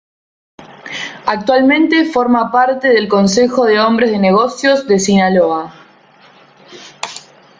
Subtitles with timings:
[1.27, 5.75] Actualmente forma parte del Consejo de Hombres de Negocios de Sinaloa.